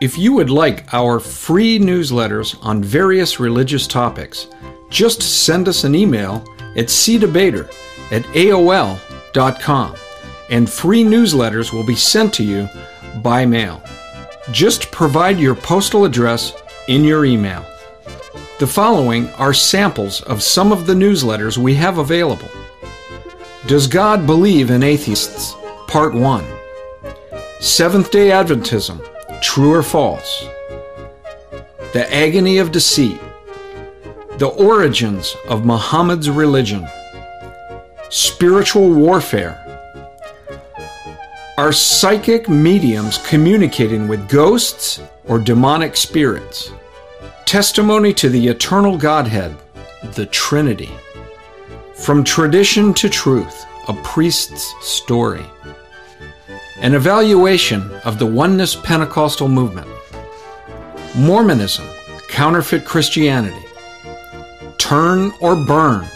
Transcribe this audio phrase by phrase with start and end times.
[0.00, 4.46] If you would like our free newsletters on various religious topics,
[4.90, 6.44] just send us an email
[6.76, 7.68] at cdebater
[8.12, 9.96] at aol.com
[10.50, 12.68] and free newsletters will be sent to you
[13.22, 13.82] by mail.
[14.52, 16.52] Just provide your postal address
[16.88, 17.64] in your email.
[18.58, 22.48] The following are samples of some of the newsletters we have available.
[23.66, 25.54] Does God believe in atheists?
[25.88, 26.55] Part 1.
[27.60, 29.00] Seventh day Adventism,
[29.40, 30.46] true or false?
[31.94, 33.18] The agony of deceit.
[34.36, 36.86] The origins of Muhammad's religion.
[38.10, 39.62] Spiritual warfare.
[41.56, 46.70] Are psychic mediums communicating with ghosts or demonic spirits?
[47.46, 49.56] Testimony to the eternal Godhead,
[50.12, 50.90] the Trinity.
[51.94, 55.46] From tradition to truth, a priest's story.
[56.82, 59.88] An evaluation of the Oneness Pentecostal movement.
[61.16, 61.86] Mormonism,
[62.28, 63.64] counterfeit Christianity.
[64.76, 66.06] Turn or burn.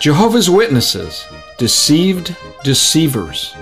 [0.00, 1.24] Jehovah's Witnesses,
[1.58, 3.54] deceived deceivers.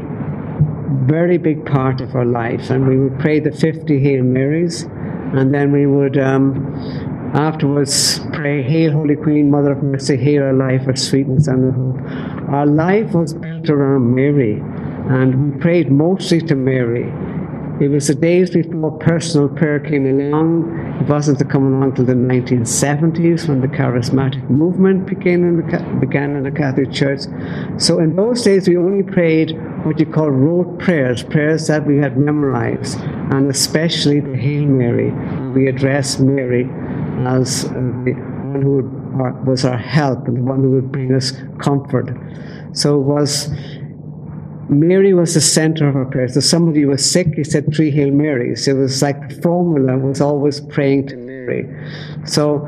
[1.07, 2.69] very big part of our life.
[2.69, 6.75] And we would pray the 50 Hail Marys, and then we would um,
[7.33, 11.71] afterwards pray, Hail, Holy Queen, Mother of Mercy, hail our life, our sweetness, and our
[11.71, 12.49] hope.
[12.49, 14.61] Our life was built around Mary,
[15.09, 17.11] and we prayed mostly to Mary.
[17.83, 21.01] It was the days before personal prayer came along.
[21.01, 25.97] It wasn't to come along until the 1970s when the charismatic movement began in, the,
[25.99, 27.23] began in the Catholic Church.
[27.77, 31.97] So in those days, we only prayed what you call rote prayers, prayers that we
[31.97, 35.11] had memorized, and especially the Hail Mary.
[35.51, 36.69] We addressed Mary
[37.27, 41.13] as uh, the one who would, was our help and the one who would bring
[41.13, 42.15] us comfort.
[42.71, 43.51] So it was
[44.69, 46.37] Mary was the center of our prayers.
[46.37, 48.67] If somebody was sick, he said three Hail Marys.
[48.67, 51.67] It was like the formula was always praying to Mary.
[52.25, 52.67] So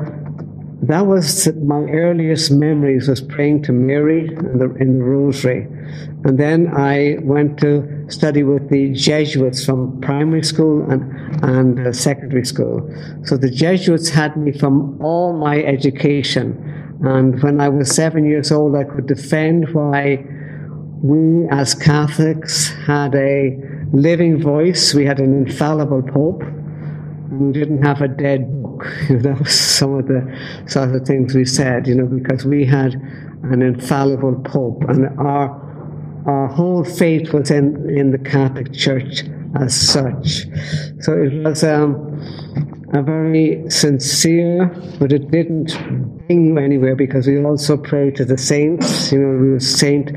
[0.82, 5.66] that was my earliest memories was praying to Mary in the, in the rosary.
[6.24, 11.92] And then I went to study with the Jesuits from primary school and, and uh,
[11.92, 12.88] secondary school.
[13.24, 16.98] So the Jesuits had me from all my education.
[17.02, 20.24] And when I was seven years old, I could defend why
[21.06, 23.56] we as Catholics had a
[23.92, 24.92] living voice.
[24.92, 26.42] We had an infallible Pope.
[27.30, 28.86] We didn't have a dead book.
[29.10, 30.22] that was some of the
[30.66, 32.94] sort of things we said, you know, because we had
[33.44, 35.62] an infallible Pope, and our
[36.26, 39.22] our whole faith was in in the Catholic Church
[39.60, 40.46] as such.
[41.00, 41.94] So it was um,
[42.92, 44.66] a very sincere,
[44.98, 45.76] but it didn't
[46.26, 49.12] bring you anywhere because we also prayed to the saints.
[49.12, 50.10] You know, we were Saint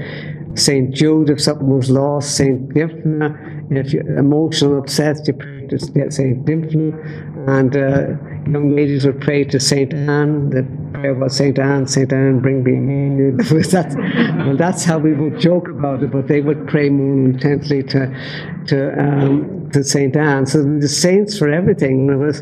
[0.59, 0.93] St.
[0.93, 2.69] Jude if something was lost, St.
[2.69, 6.45] Dymphna, if you're emotional upset, you pray to St.
[6.45, 9.93] Dymphna, and uh, young ladies would pray to St.
[9.93, 10.63] Anne, the
[10.93, 11.57] prayer about St.
[11.57, 12.11] Anne, St.
[12.11, 16.67] Anne, bring me that's, well, that's how we would joke about it, but they would
[16.67, 20.15] pray more intently to, to, um, to St.
[20.15, 20.45] Anne.
[20.45, 22.09] So the saints for everything.
[22.09, 22.39] It was,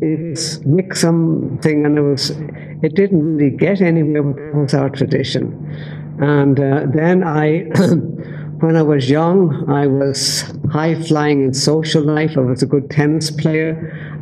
[0.00, 4.74] it was mixum thing, and it was, it didn't really get anywhere, but it was
[4.74, 5.93] our tradition.
[6.20, 7.60] And uh, then I,
[8.60, 12.36] when I was young, I was high flying in social life.
[12.36, 13.72] I was a good tennis player,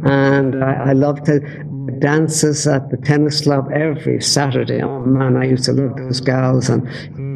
[0.04, 1.40] and I, I loved to
[1.98, 4.82] dances at the tennis club every Saturday.
[4.82, 6.86] Oh man, I used to love those gals and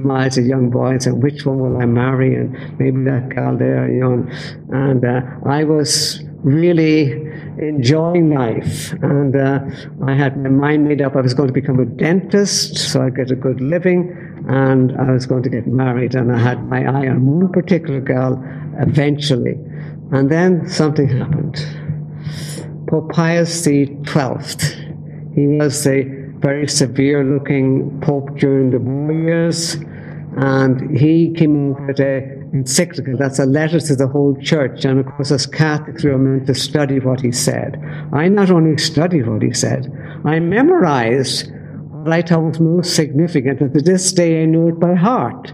[0.04, 2.34] my as a young boy and said, which one will I marry?
[2.34, 4.28] And maybe that gal there, you know.
[4.70, 7.10] And uh, I was really
[7.58, 8.92] enjoying life.
[9.02, 9.60] And uh,
[10.06, 13.16] I had my mind made up I was going to become a dentist so I'd
[13.16, 16.14] get a good living and I was going to get married.
[16.14, 18.42] And I had my eye on one particular girl
[18.78, 19.58] eventually.
[20.12, 21.56] And then something happened.
[22.86, 23.96] Pope Pius XII,
[25.34, 26.04] he was a
[26.38, 29.74] very severe looking pope during the war years.
[30.36, 34.84] And he came up with a encyclical, that's a letter to the whole church.
[34.84, 37.82] And of course, as Catholics, we are meant to study what he said.
[38.12, 39.92] I not only studied what he said,
[40.24, 41.52] I memorized
[41.90, 43.60] what I thought was most significant.
[43.60, 45.52] And to this day, I know it by heart.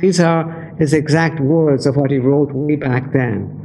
[0.00, 3.61] These are his exact words of what he wrote way back then.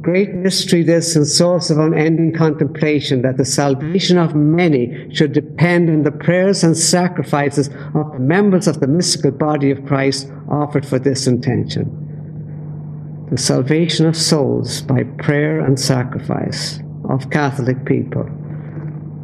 [0.00, 5.90] Great mystery this and source of unending contemplation that the salvation of many should depend
[5.90, 10.86] on the prayers and sacrifices of the members of the mystical body of Christ offered
[10.86, 13.26] for this intention.
[13.30, 18.24] The salvation of souls by prayer and sacrifice of Catholic people.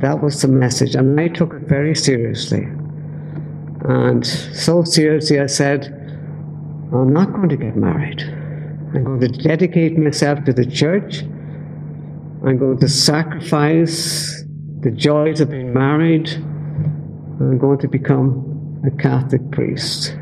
[0.00, 2.66] That was the message, and I took it very seriously.
[3.84, 5.86] And so seriously, I said,
[6.92, 8.22] I'm not going to get married.
[8.94, 11.22] I'm going to dedicate myself to the church.
[11.22, 14.44] I'm going to sacrifice
[14.80, 16.28] the joys of being married.
[16.30, 20.16] I'm going to become a Catholic priest.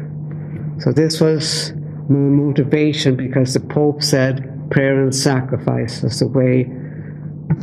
[0.79, 1.75] So this was
[2.09, 6.63] my motivation because the Pope said prayer and sacrifice was the way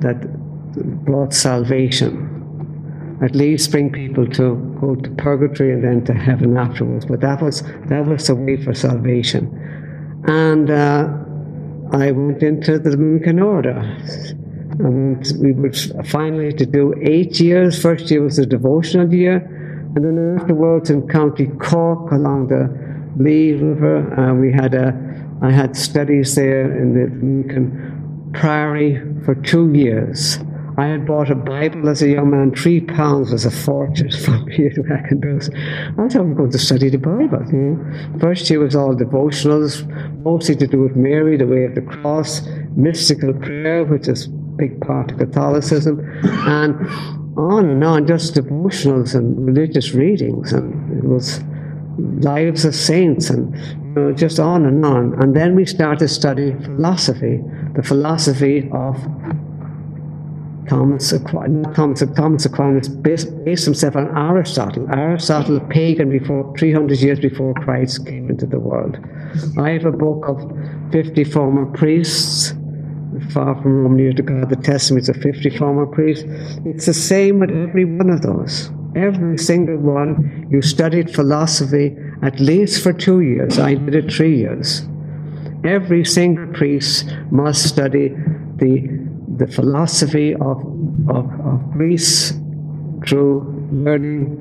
[0.01, 0.27] that
[1.05, 3.17] brought salvation.
[3.23, 7.05] At least bring people to go to purgatory and then to heaven afterwards.
[7.05, 9.49] But that was that was the way for salvation.
[10.29, 11.09] And uh,
[11.91, 13.79] I went into the Dominican order.
[14.79, 15.73] And we were
[16.03, 17.81] finally to do eight years.
[17.81, 19.37] First year was a devotional year.
[19.95, 22.69] And then afterwards in County Cork along the
[23.17, 24.93] Lee River, uh, we had a,
[25.41, 30.37] I had studies there in the Dominican Priory for two years.
[30.79, 32.55] I had bought a Bible as a young man.
[32.55, 35.49] Three pounds was a fortune for me back in those.
[35.49, 37.43] I thought I'm going to study the Bible.
[37.51, 38.19] You know?
[38.19, 39.85] First year was all devotionals,
[40.23, 42.47] mostly to do with Mary, the way of the cross,
[42.77, 46.75] mystical prayer, which is a big part of Catholicism, and
[47.37, 51.41] on and on, just devotionals and religious readings, and it was
[52.23, 55.21] lives of saints and you know, just on and on.
[55.21, 57.41] And then we started studying philosophy,
[57.75, 58.95] the philosophy of
[60.69, 64.87] Thomas Aquinas, Thomas, Thomas Aquinas based, based himself on Aristotle.
[64.93, 68.99] Aristotle, pagan before 300 years before Christ came into the world.
[69.57, 72.53] I have a book of 50 former priests,
[73.31, 76.25] far from Rome, near to God, the testaments of 50 former priests.
[76.65, 78.69] It's the same with every one of those.
[78.95, 80.47] Every single one.
[80.51, 83.57] You studied philosophy at least for two years.
[83.57, 84.87] I did it three years.
[85.63, 88.09] Every single priest must study
[88.57, 88.98] the
[89.39, 90.57] the philosophy of,
[91.09, 92.33] of, of Greece
[93.07, 94.35] through learning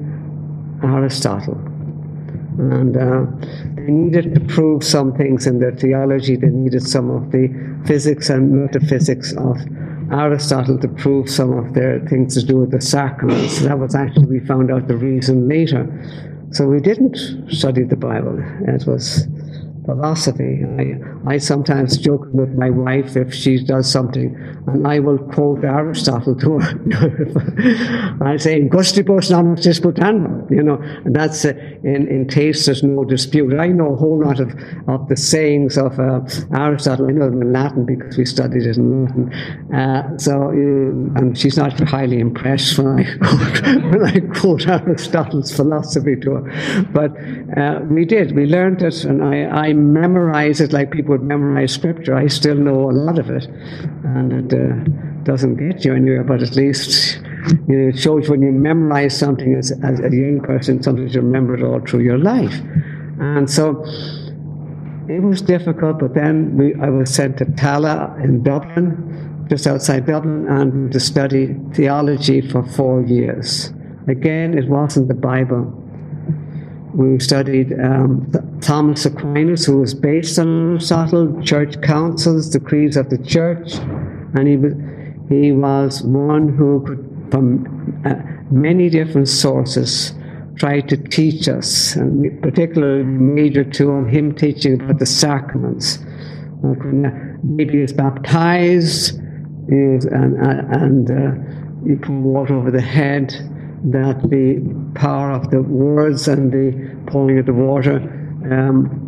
[0.82, 1.54] Aristotle.
[2.58, 3.26] And uh,
[3.76, 6.34] they needed to prove some things in their theology.
[6.34, 7.48] They needed some of the
[7.86, 9.56] physics and metaphysics of
[10.10, 13.60] Aristotle to prove some of their things to do with the sacraments.
[13.60, 15.86] That was actually, we found out the reason later.
[16.50, 17.16] So we didn't
[17.52, 18.42] study the Bible.
[18.66, 19.28] It was
[19.88, 20.62] philosophy.
[20.82, 25.64] I, I sometimes joke with my wife if she does something, and I will quote
[25.64, 28.18] Aristotle to her.
[28.32, 31.54] I say, "Gustibus non disputandum," you know, and that's uh,
[31.84, 32.66] in in taste.
[32.66, 33.58] There's no dispute.
[33.58, 34.50] I know a whole lot of,
[34.88, 36.20] of the sayings of uh,
[36.54, 37.06] Aristotle.
[37.08, 39.32] I know them in Latin because we studied it in Latin.
[39.72, 45.50] Uh, so, uh, and she's not highly impressed when I quote, when I quote Aristotle's
[45.56, 46.84] philosophy to her.
[46.92, 47.12] But
[47.56, 48.36] uh, we did.
[48.36, 49.36] We learned it, and I,
[49.68, 52.14] I memorize it like people would memorize scripture.
[52.14, 56.24] I still know a lot of it, and it uh, doesn't get you anywhere.
[56.24, 57.20] But at least
[57.66, 61.20] you know, it shows when you memorize something as, as a young person, something to
[61.20, 62.60] remember it all through your life.
[63.20, 63.84] And so
[65.08, 70.06] it was difficult, but then we, I was sent to Tallaght in Dublin, just outside
[70.06, 73.72] Dublin, and to study theology for four years.
[74.06, 75.72] Again, it wasn't the Bible.
[76.94, 83.10] We studied um, Thomas Aquinas, who was based on Aristotle, church councils, the creeds of
[83.10, 83.74] the church,
[84.34, 84.72] and he was,
[85.28, 88.14] he was one who could, from uh,
[88.50, 90.14] many different sources,
[90.56, 95.98] try to teach us, and particularly major to on him teaching about the sacraments.
[97.42, 99.20] Maybe is baptized,
[99.68, 103.32] is, and, and uh, you pour water over the head,
[103.84, 104.60] that the
[104.94, 107.96] power of the words and the pouring of the water,
[108.50, 109.04] um,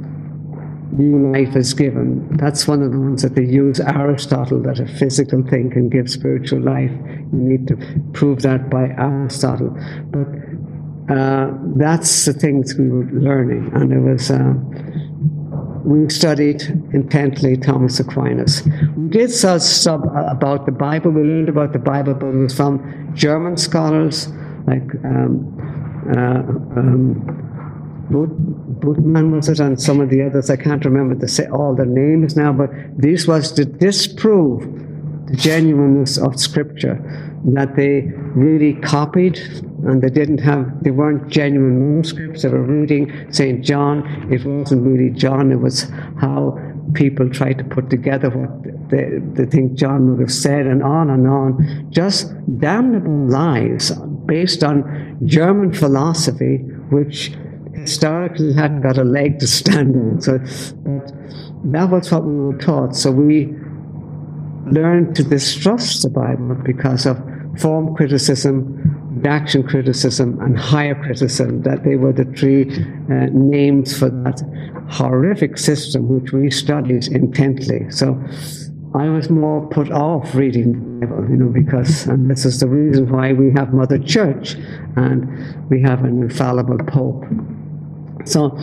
[0.92, 2.36] new life is given.
[2.36, 6.10] That's one of the ones that they use Aristotle, that a physical thing can give
[6.10, 6.90] spiritual life.
[6.90, 7.76] You need to
[8.12, 9.76] prove that by Aristotle.
[10.10, 14.30] But uh, that's the things we were learning, and it was.
[14.30, 14.54] Uh,
[15.82, 16.62] we studied
[16.92, 18.62] intently Thomas Aquinas.
[18.96, 21.10] We did some stuff about the Bible.
[21.10, 24.28] We learned about the Bible, but it was from German scholars
[24.66, 25.56] like um,
[26.16, 27.40] uh, um,
[28.10, 30.50] Bultmann was it, and some of the others.
[30.50, 34.62] I can't remember the, say all their names now, but this was to disprove
[35.30, 36.98] the genuineness of Scripture,
[37.44, 38.00] that they
[38.34, 39.38] really copied
[39.84, 42.42] and they didn't have, they weren't genuine manuscripts.
[42.42, 43.64] They were reading St.
[43.64, 44.28] John.
[44.32, 45.88] It wasn't really John, it was
[46.20, 46.58] how
[46.94, 51.10] people tried to put together what they, they think John would have said, and on
[51.10, 51.88] and on.
[51.90, 53.92] Just damnable lies
[54.30, 56.58] based on German philosophy,
[56.90, 57.32] which
[57.74, 60.20] historically hadn't got a leg to stand on.
[60.20, 60.38] So
[61.74, 62.94] that was what we were taught.
[62.94, 63.52] So we
[64.70, 67.16] learned to distrust the Bible because of
[67.58, 68.56] form criticism,
[69.16, 74.40] redaction criticism, and higher criticism, that they were the three uh, names for that
[74.90, 77.90] horrific system which we studied intently.
[77.90, 78.06] So
[78.92, 82.66] I was more put off reading the Bible, you know, because, and this is the
[82.66, 84.54] reason why we have Mother Church
[84.96, 87.24] and we have an infallible Pope.
[88.24, 88.58] So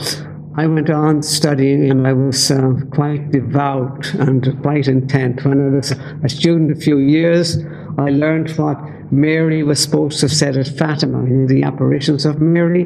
[0.58, 5.46] I went on studying and I was uh, quite devout and quite intent.
[5.46, 7.60] When I was a student a few years,
[7.98, 8.78] I learned what
[9.14, 12.84] Mary was supposed to have said at Fatima, in the apparitions of Mary.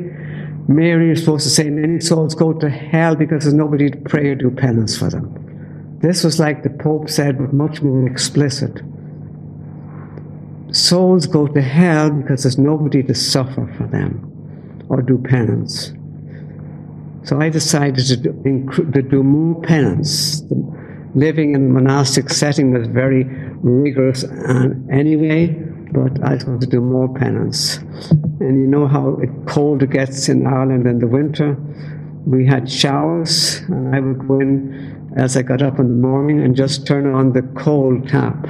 [0.68, 4.28] Mary is supposed to say, Many souls go to hell because there's nobody to pray
[4.30, 5.41] or do penance for them.
[6.02, 8.82] This was like the Pope said, but much more explicit.
[10.72, 15.94] Souls go to hell because there's nobody to suffer for them or do penance.
[17.24, 20.44] So I decided to do, to do more penance.
[21.14, 23.26] Living in a monastic setting was very
[23.62, 25.48] rigorous uh, anyway,
[25.92, 27.78] but I going to do more penance.
[28.40, 31.58] And you know how cold it gets in Ireland in the winter.
[32.26, 36.42] We had showers, and I would go in as I got up in the morning
[36.42, 38.48] and just turn on the cold tap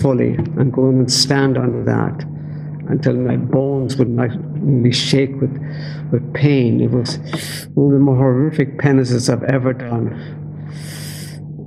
[0.00, 2.24] fully and go in and stand under that
[2.88, 4.30] until my bones would not
[4.94, 5.52] shake with,
[6.12, 6.80] with pain.
[6.80, 7.16] It was
[7.74, 10.12] one of the more horrific penances I've ever done.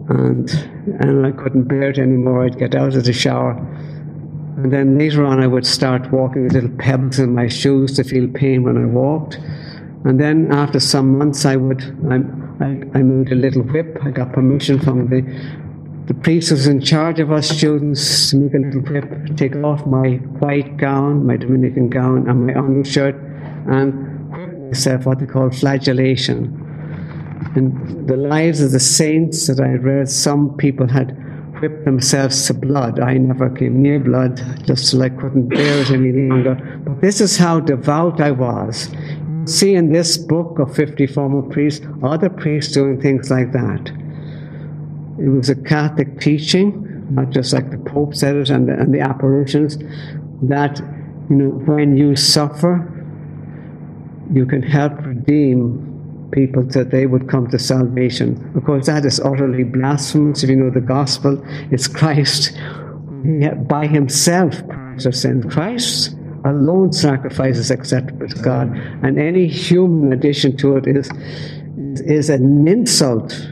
[0.09, 0.49] And,
[1.01, 2.45] and I couldn't bear it anymore.
[2.45, 3.51] I'd get out of the shower.
[4.57, 8.03] And then later on, I would start walking with little pebbles in my shoes to
[8.03, 9.39] feel pain when I walked.
[10.05, 12.15] And then after some months, I would, I,
[12.63, 13.97] I, I moved a little whip.
[14.03, 15.21] I got permission from the
[16.07, 19.85] the priest was in charge of us students to make a little whip, take off
[19.85, 23.15] my white gown, my Dominican gown, and my undershirt,
[23.67, 26.63] and whip myself what they call flagellation.
[27.57, 31.11] In the lives of the saints that I read, some people had
[31.59, 33.01] whipped themselves to blood.
[33.01, 36.55] I never came near blood just till I couldn't bear it any longer.
[36.85, 38.89] But this is how devout I was.
[39.47, 43.91] See in this book of 50 former priests, other priests doing things like that.
[45.19, 48.93] It was a Catholic teaching, not just like the Pope said it and the, and
[48.93, 49.77] the apparitions,
[50.43, 50.79] that
[51.29, 52.93] you know when you suffer,
[54.33, 58.51] you can help redeem people so that they would come to salvation.
[58.55, 60.43] Of course, that is utterly blasphemous.
[60.43, 62.57] If you know the gospel, it's Christ
[63.67, 64.61] by himself
[65.05, 65.45] our sins.
[65.53, 71.09] Christ alone sacrifices acceptable to God, and any human addition to it is
[72.01, 73.47] is an insult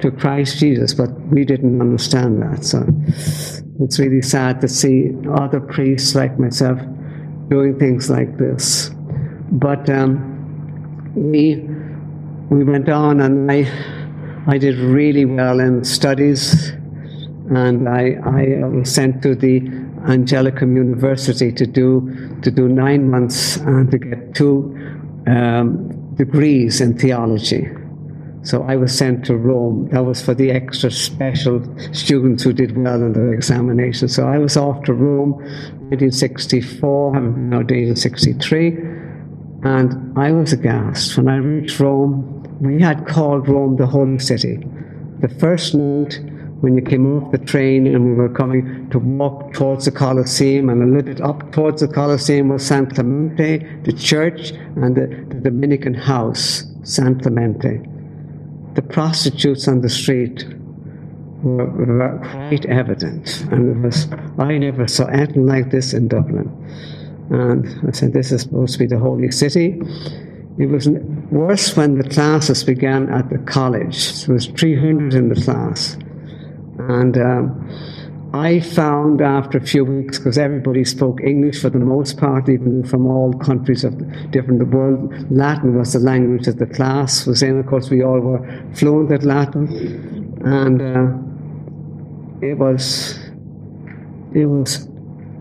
[0.00, 2.64] to Christ Jesus, but we didn't understand that.
[2.64, 2.86] So
[3.80, 6.78] it's really sad to see other priests like myself
[7.48, 8.90] doing things like this.
[9.50, 11.56] But um, we
[12.50, 13.66] we went on, and I
[14.46, 16.70] I did really well in studies,
[17.50, 23.56] and I I was sent to the Angelicum University to do to do nine months
[23.56, 24.74] and to get two
[25.26, 27.68] um, degrees in theology.
[28.42, 29.88] So I was sent to Rome.
[29.90, 31.62] That was for the extra special
[31.92, 34.08] students who did well in their examination.
[34.08, 35.32] So I was off to Rome,
[35.90, 38.68] 1964, having been ordained in 63.
[39.64, 41.16] And I was aghast.
[41.16, 44.58] When I reached Rome, we had called Rome the Holy City.
[45.20, 46.20] The first night
[46.60, 50.68] when you came off the train and we were coming to walk towards the Colosseum
[50.68, 55.06] and a little bit up towards the Colosseum was San Clemente, the church, and the,
[55.28, 57.80] the Dominican house, San Clemente.
[58.74, 60.46] The prostitutes on the street
[61.42, 66.50] were, were quite evident, and was I never saw anything like this in Dublin.
[67.30, 69.80] And I said, This is supposed to be the holy city.
[70.58, 70.88] It was
[71.30, 74.24] worse when the classes began at the college.
[74.24, 75.96] There was 300 in the class.
[76.88, 77.68] And um,
[78.32, 82.84] I found after a few weeks, because everybody spoke English for the most part, even
[82.84, 83.96] from all countries of
[84.30, 87.58] different the world, Latin was the language that the class was in.
[87.58, 89.68] Of course, we all were fluent at Latin,
[90.44, 93.18] and uh, it was
[94.34, 94.86] it was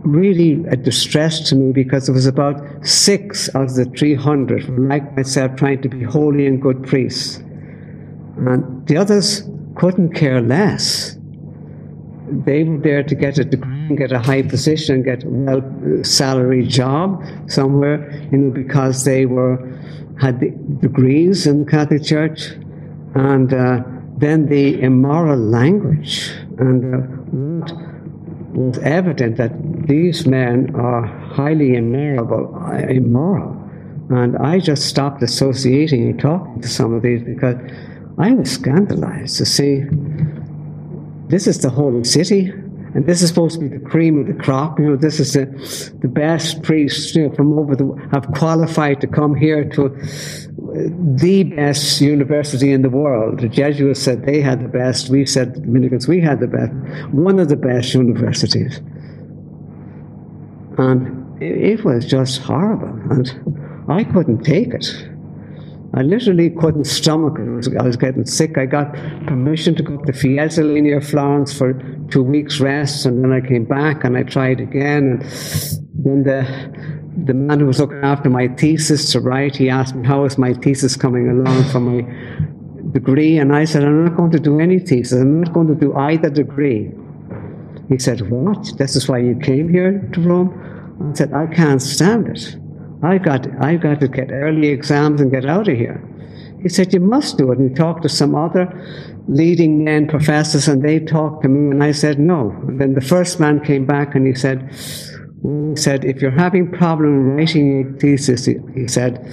[0.04, 5.16] really a distress to me because it was about six out of the 300 like
[5.18, 7.38] myself trying to be holy and good priests.
[8.38, 9.44] And the others
[9.76, 11.17] couldn't care less
[12.30, 15.30] they were there to get a degree, and get a high position, and get a
[15.30, 19.58] well salary job somewhere, you know, because they were
[20.20, 20.50] had the
[20.82, 22.52] degrees in the Catholic Church,
[23.16, 23.84] and uh,
[24.18, 27.88] then the immoral language, and uh,
[28.54, 29.52] was evident that
[29.88, 32.30] these men are highly immoral,
[32.90, 33.54] immoral,
[34.10, 37.58] and I just stopped associating and talking to some of these because
[38.18, 39.84] I was scandalized to see
[41.28, 42.50] this is the holy city,
[42.96, 44.80] and this is supposed to be the cream of the crop.
[44.80, 45.46] You know, this is the,
[46.00, 49.90] the best priests you know, from over the have qualified to come here to uh,
[51.20, 53.42] the best university in the world.
[53.42, 55.10] The Jesuits said they had the best.
[55.10, 56.72] We said the Dominicans we had the best.
[57.12, 58.80] One of the best universities,
[60.78, 65.08] and it was just horrible, and I couldn't take it.
[65.94, 67.48] I literally couldn't stomach it.
[67.48, 68.58] I was, I was, getting sick.
[68.58, 68.94] I got
[69.26, 71.74] permission to go up to Fiesole near Florence for
[72.10, 75.22] two weeks' rest, and then I came back and I tried again.
[75.22, 79.96] And then the the man who was looking after my thesis to write, he asked
[79.96, 82.02] me how is my thesis coming along for my
[82.92, 85.20] degree, and I said I'm not going to do any thesis.
[85.20, 86.92] I'm not going to do either degree.
[87.90, 88.74] He said, "What?
[88.78, 92.58] This is why you came here to Rome?" I said, "I can't stand it."
[93.04, 96.04] I got, I got to get early exams and get out of here.
[96.62, 97.60] He said, You must do it.
[97.60, 98.68] And he talked to some other
[99.28, 102.52] leading men, professors, and they talked to me, and I said, No.
[102.68, 104.72] And then the first man came back and he said,
[105.44, 109.26] he said, If you're having problem writing a thesis, he said,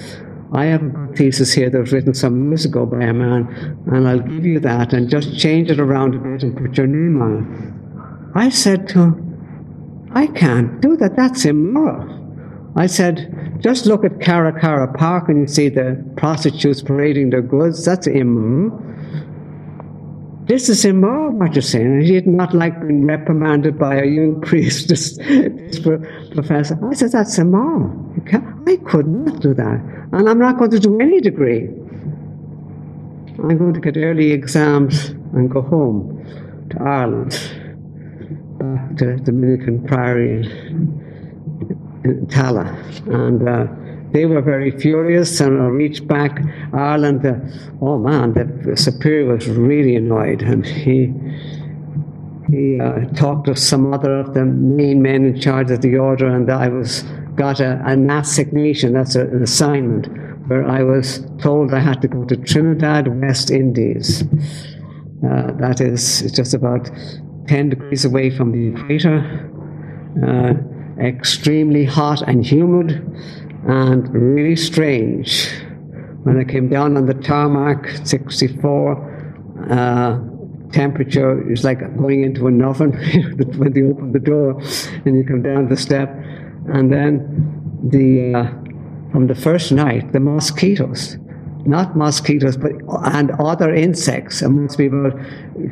[0.53, 4.07] I have a thesis here that was written some years ago by a man, and
[4.07, 7.21] I'll give you that and just change it around a bit and put your name
[7.21, 8.39] on it.
[8.39, 11.15] I said to him, I can't do that.
[11.15, 12.24] That's immoral.
[12.77, 14.51] I said, just look at Cara
[14.93, 17.85] Park and you see the prostitutes parading their goods.
[17.85, 18.81] That's immoral.
[20.47, 22.01] This is immoral, what you're saying.
[22.01, 26.77] He did not like being reprimanded by a young priest, this, this professor.
[26.85, 28.13] I said, that's immoral.
[28.67, 30.07] I could not do that.
[30.11, 31.63] And I'm not going to do any degree.
[33.39, 37.31] I'm going to get early exams and go home to Ireland,
[38.59, 41.04] back to Dominican Priory
[42.27, 43.07] Tallaght.
[43.07, 43.67] And uh,
[44.11, 46.41] they were very furious and reached back.
[46.73, 47.35] Ireland, uh,
[47.81, 51.13] oh man, the superior was really annoyed and he
[52.49, 56.27] he uh, talked to some other of the main men in charge of the order
[56.27, 57.03] and I was
[57.35, 60.07] got a, an assignation, that's a, an assignment,
[60.47, 64.21] where I was told I had to go to Trinidad, West Indies.
[64.21, 66.89] Uh, that is just about
[67.47, 69.51] 10 degrees away from the equator.
[70.23, 70.53] Uh,
[70.99, 72.91] extremely hot and humid
[73.67, 75.49] and really strange.
[76.23, 80.19] When I came down on the tarmac, 64, uh,
[80.71, 82.91] temperature is like going into an oven
[83.57, 84.61] when they open the door
[85.05, 86.09] and you come down the step.
[86.67, 88.49] And then the uh,
[89.11, 91.17] from the first night, the mosquitoes
[91.65, 92.73] not mosquitoes, but
[93.13, 94.41] and other insects.
[94.41, 95.13] It must be about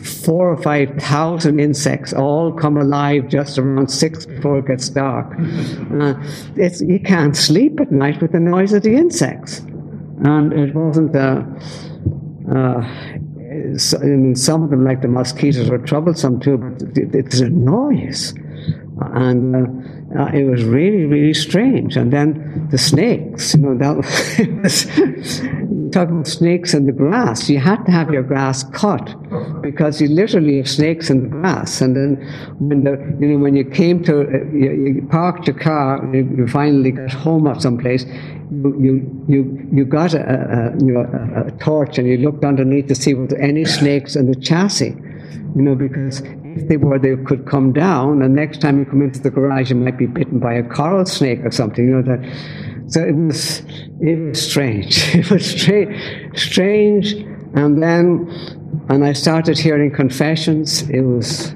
[0.02, 5.34] four or five thousand insects all come alive just around six before it gets dark.
[6.00, 6.16] Uh,
[6.56, 9.60] it's, you can't sleep at night with the noise of the insects,
[10.26, 11.16] and it wasn't.
[11.16, 11.44] Uh,
[12.52, 12.82] uh,
[13.78, 17.50] so, I mean, some of them, like the mosquitoes, are troublesome too, but it's a
[17.50, 18.34] noise,
[19.00, 21.98] and uh, uh, it was really, really strange.
[21.98, 23.96] And then the snakes, you know, that
[24.64, 24.86] was,
[25.94, 27.50] talk about snakes in the grass.
[27.50, 29.16] You had to have your grass cut
[29.62, 31.82] because you literally have snakes in the grass.
[31.82, 35.58] And then when the, you know, when you came to, uh, you, you, parked your
[35.58, 38.06] car, you, you finally got home or someplace,
[38.52, 42.44] you, you, you, you got a, a you know, a, a, torch and you looked
[42.44, 44.96] underneath to see were there any snakes in the chassis.
[45.56, 46.22] You know, because
[46.56, 49.70] if they were, they could come down, and next time you come into the garage,
[49.70, 51.86] you might be bitten by a coral snake or something.
[51.86, 52.20] You know that
[52.94, 53.64] so it was,
[54.02, 55.16] it was strange.
[55.16, 57.14] It was stra- strange.
[57.56, 58.28] And then,
[58.86, 61.56] when I started hearing confessions, it was,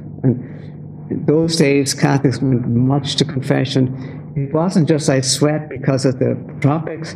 [1.11, 4.33] those days, Catholics went much to confession.
[4.35, 7.15] It wasn't just I sweat because of the tropics.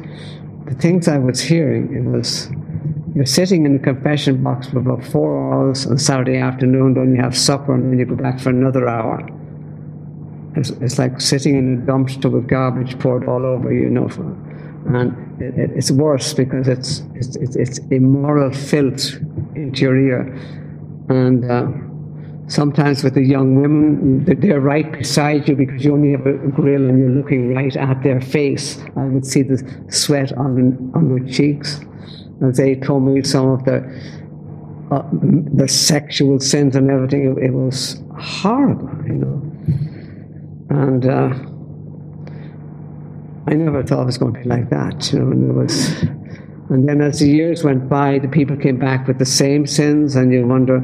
[0.66, 2.52] The things I was hearing, it was,
[3.16, 7.22] you're sitting in the confession box for about four hours on Saturday afternoon, then you
[7.24, 9.28] have supper, and then you go back for another hour.
[10.56, 14.08] It's, it's like sitting in a dumpster with garbage poured all over you, you know.
[14.88, 19.14] And it, it, it's worse because it's, it's, it's, it's, immoral filth
[19.56, 20.34] into your ear.
[21.08, 21.68] And uh,
[22.48, 26.90] sometimes with the young women, they're right beside you because you only have a grill
[26.90, 28.82] and you're looking right at their face.
[28.98, 31.80] I would see the sweat on, on their cheeks.
[32.42, 33.78] And they told me some of the,
[34.90, 35.08] uh,
[35.54, 39.51] the sexual sins and everything, it, it was horrible, you know.
[40.72, 41.34] And uh,
[43.46, 45.12] I never thought it was going to be like that.
[45.12, 46.04] You know, and, was,
[46.70, 50.16] and then as the years went by, the people came back with the same sins,
[50.16, 50.80] and you wonder.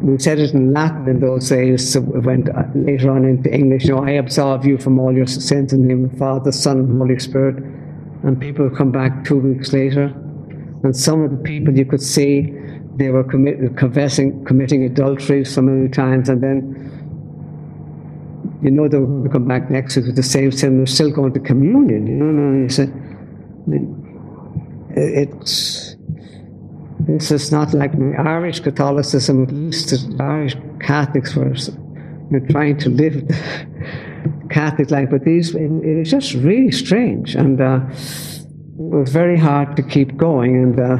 [0.00, 3.52] We said it in Latin in those days, so it went uh, later on into
[3.52, 3.84] English.
[3.84, 6.50] You know, I absolve you from all your sins in the name of the Father,
[6.50, 7.62] Son, and Holy Spirit.
[8.22, 10.04] And people come back two weeks later,
[10.82, 12.54] and some of the people you could see
[12.96, 17.01] they were commit, confessing, committing adultery so many times, and then
[18.62, 20.76] you know they're going to come back next week with the same sin.
[20.76, 22.06] They're still going to communion.
[22.06, 25.96] You know, and you say, I mean, it's
[27.00, 29.42] this is not like Irish Catholicism.
[29.42, 33.28] At least the Irish Catholics were you know, trying to live
[34.50, 39.36] Catholic life, but these it, it was just really strange, and uh, it was very
[39.36, 40.56] hard to keep going.
[40.56, 40.98] And uh,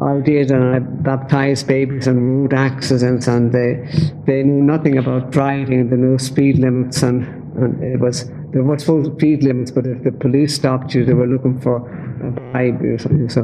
[0.00, 3.84] I did, and I baptized babies on road accidents, and they
[4.26, 5.90] they knew nothing about driving.
[5.90, 9.72] They knew speed limits, and, and it was there was full speed limits.
[9.72, 11.78] But if the police stopped you, they were looking for
[12.24, 13.42] a bribe or something, so,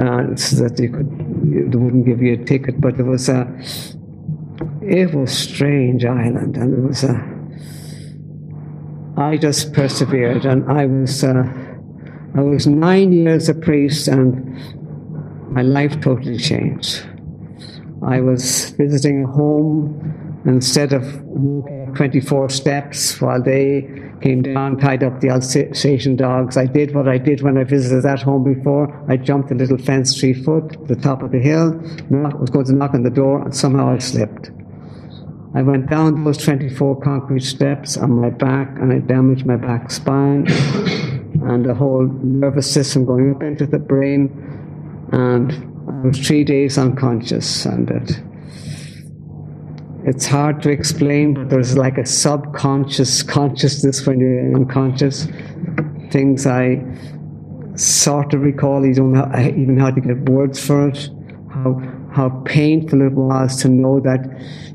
[0.00, 1.10] uh, so that they could
[1.70, 2.80] they wouldn't give you a ticket.
[2.80, 3.46] But it was a
[4.80, 7.36] it was strange island, and it was a.
[9.18, 11.44] I just persevered, and I was uh,
[12.34, 14.56] I was nine years a priest, and
[15.48, 17.06] my life totally changed.
[18.02, 21.02] I was visiting home instead of
[21.96, 23.88] 24 steps while they
[24.20, 26.56] came down, tied up the Alsatian dogs.
[26.56, 29.04] I did what I did when I visited that home before.
[29.08, 31.72] I jumped a little fence three foot the top of the hill.
[32.10, 34.50] Was going to knock on the door, and somehow I slipped.
[35.54, 39.90] I went down those 24 concrete steps on my back, and I damaged my back
[39.90, 40.46] spine
[41.48, 44.65] and the whole nervous system going up into the brain
[45.12, 45.52] and
[45.88, 48.20] I was three days unconscious, and it,
[50.04, 55.26] it's hard to explain, but there's like a subconscious consciousness when you're unconscious.
[56.10, 56.84] Things I
[57.74, 61.10] sort of recall, you don't know even how to get words for it.
[61.50, 61.80] How
[62.16, 64.20] how painful it was to know that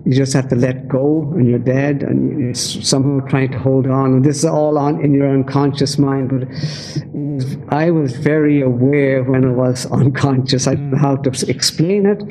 [0.06, 3.88] you just have to let go and you're dead and you're somehow trying to hold
[3.88, 4.14] on.
[4.14, 6.30] And this is all on in your unconscious mind.
[6.30, 10.68] But I was very aware when I was unconscious.
[10.68, 12.22] I don't know how to explain it,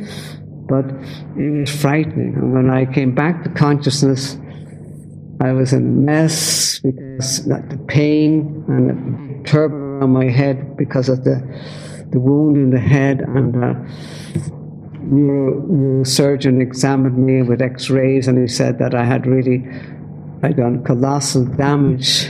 [0.68, 0.84] but
[1.36, 2.34] it was frightening.
[2.34, 4.38] And when I came back to consciousness,
[5.40, 11.08] I was in a mess because the pain and the turban on my head because
[11.08, 11.36] of the
[12.12, 13.64] the wound in the head and.
[13.64, 13.74] Uh,
[15.10, 19.66] neurosurgeon examined me with x-rays and he said that I had really
[20.42, 22.26] I'd done colossal damage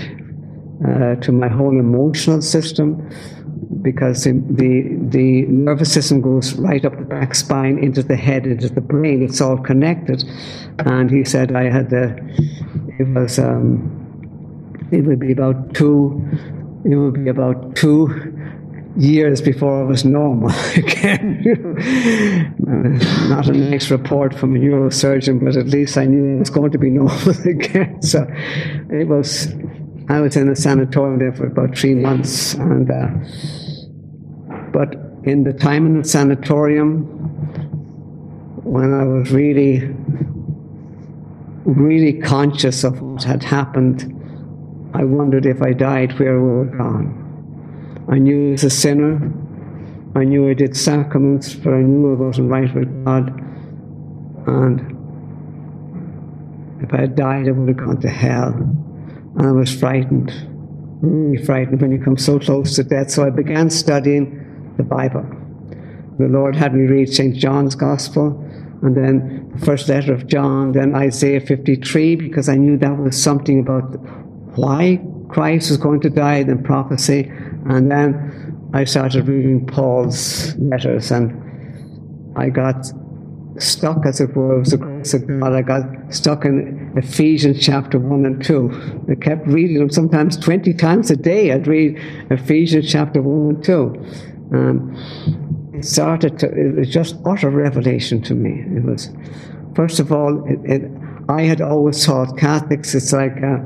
[0.86, 3.08] uh, to my whole emotional system
[3.82, 8.46] because the, the, the nervous system goes right up the back spine into the head
[8.46, 9.22] into the brain.
[9.22, 10.24] It's all connected.
[10.78, 12.18] And he said I had the
[12.98, 16.20] it was um, it would be about two
[16.84, 18.06] it would be about two
[19.00, 21.42] years before I was normal again.
[23.28, 26.70] Not a nice report from a neurosurgeon, but at least I knew it was going
[26.72, 28.02] to be normal again.
[28.02, 28.26] So
[28.90, 29.52] it was.
[30.08, 33.08] I was in a sanatorium there for about three months, and uh,
[34.72, 37.04] but in the time in the sanatorium,
[38.64, 39.86] when I was really,
[41.64, 44.16] really conscious of what had happened,
[44.94, 47.29] I wondered if I died, where we were gone.
[48.10, 49.32] I knew I was a sinner.
[50.16, 53.30] I knew I did sacraments, but I knew I wasn't right with God.
[54.48, 54.80] And
[56.82, 58.52] if I had died, I would have gone to hell.
[59.36, 60.32] And I was frightened,
[61.00, 63.12] really frightened when you come so close to death.
[63.12, 65.24] So I began studying the Bible.
[66.18, 67.36] The Lord had me read St.
[67.36, 68.44] John's Gospel,
[68.82, 73.22] and then the first letter of John, then Isaiah 53, because I knew that was
[73.22, 73.96] something about
[74.56, 77.30] why Christ was going to die, then prophecy.
[77.68, 82.86] And then I started reading Paul's letters, and I got
[83.58, 85.52] stuck, as it were, was the grace of God.
[85.52, 89.06] I got stuck in Ephesians chapter 1 and 2.
[89.10, 91.52] I kept reading them sometimes 20 times a day.
[91.52, 91.98] I'd read
[92.30, 93.72] Ephesians chapter 1 and 2.
[94.52, 98.64] Um, it started to, it was just utter revelation to me.
[98.76, 99.10] It was,
[99.74, 100.90] first of all, it, it
[101.30, 103.60] I had always thought Catholics, it's like uh,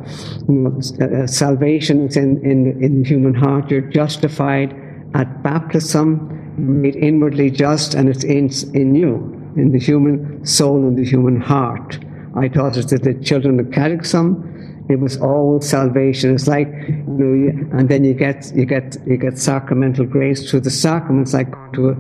[0.49, 3.71] you know, uh, salvation is in, in, in the human heart.
[3.71, 4.75] You're justified
[5.15, 10.99] at baptism, made inwardly just, and it's in, in you in the human soul and
[10.99, 11.99] the human heart.
[12.37, 14.87] I taught it to the children of catechism.
[14.91, 16.35] It was all salvation.
[16.35, 20.61] It's like, you know, and then you get you get you get sacramental grace through
[20.61, 21.97] the sacraments, like to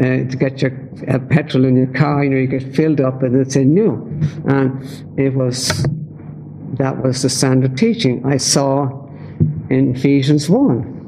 [0.00, 0.72] uh, to get your
[1.08, 2.24] uh, petrol in your car.
[2.24, 3.92] You know, you get filled up, and it's in you.
[4.46, 4.82] And
[5.18, 5.84] it was
[6.78, 9.06] that was the standard teaching I saw
[9.68, 11.00] in Ephesians one.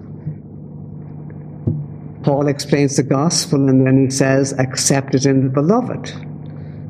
[2.23, 6.11] Paul explains the gospel and then he says, accepted in the beloved.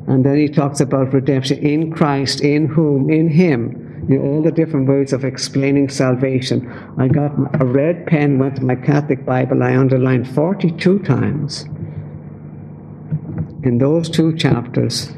[0.07, 4.05] And then he talks about redemption in Christ, in whom, in him.
[4.09, 6.69] You know, all the different ways of explaining salvation.
[6.97, 11.65] I got a red pen, went to my Catholic Bible, I underlined 42 times.
[13.63, 15.13] In those two chapters,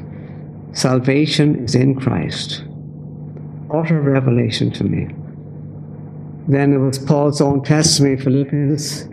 [0.72, 2.62] salvation is in Christ.
[3.74, 5.12] Utter revelation to me.
[6.46, 9.08] Then it was Paul's own testimony, Philippians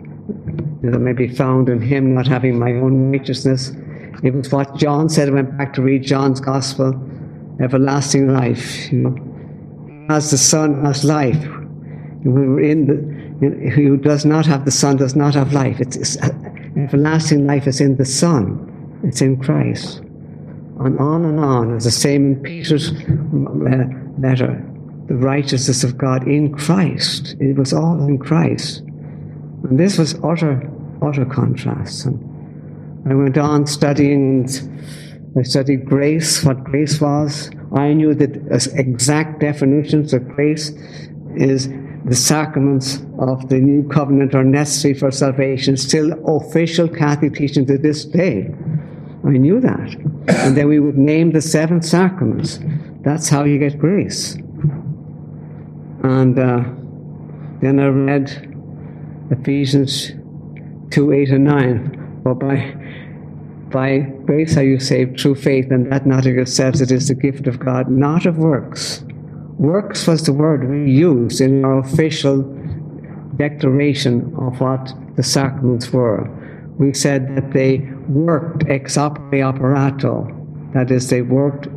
[0.82, 3.72] that may be found in him not having my own righteousness.
[4.22, 5.28] It was what John said.
[5.28, 6.94] I went back to read John's Gospel,
[7.60, 8.92] everlasting life.
[8.92, 11.44] You know, as the Son has life.
[12.24, 15.80] We were In the, who does not have the Son does not have life.
[15.80, 16.16] It's, it's
[16.76, 18.70] everlasting life is in the Son.
[19.04, 19.98] It's in Christ.
[19.98, 21.74] And on and on.
[21.74, 23.84] It's the same in Peter's uh,
[24.18, 24.64] letter.
[25.06, 27.36] The righteousness of God in Christ.
[27.38, 28.80] It was all in Christ.
[28.80, 30.70] And this was utter,
[31.02, 32.06] utter contrast.
[32.06, 34.48] And I went on studying,
[35.38, 37.50] I studied grace, what grace was.
[37.76, 40.70] I knew that exact definitions of grace
[41.36, 41.68] is
[42.04, 47.78] the sacraments of the new covenant are necessary for salvation, still official Catholic teaching to
[47.78, 48.54] this day.
[49.26, 49.94] I knew that.
[50.28, 52.58] And then we would name the seven sacraments.
[53.00, 54.34] That's how you get grace.
[56.02, 56.64] And uh,
[57.60, 58.54] then I read
[59.30, 60.12] Ephesians
[60.90, 62.20] 2 8 and 9.
[62.22, 62.74] For by,
[63.70, 67.14] by grace are you saved through faith, and that not of yourselves, it is the
[67.14, 69.02] gift of God, not of works.
[69.58, 72.42] Works was the word we used in our official
[73.36, 76.28] declaration of what the sacraments were.
[76.78, 80.28] We said that they worked ex opere operato,
[80.72, 81.68] that is, they worked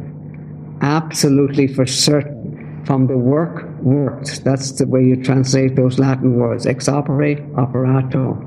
[0.82, 4.44] absolutely for certain from the work worked.
[4.46, 8.42] That's the way you translate those Latin words, ex opere operato.